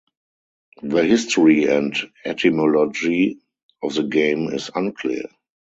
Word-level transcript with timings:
The 0.81 1.03
history 1.05 1.65
and 1.67 1.95
etymology 2.25 3.37
of 3.83 3.93
the 3.93 4.01
game 4.01 4.47
is 4.47 4.71
unclear. 4.73 5.25